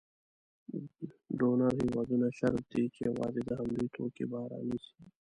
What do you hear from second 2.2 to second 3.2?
شرط ږدي چې